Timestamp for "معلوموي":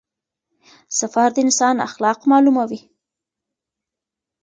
2.31-2.79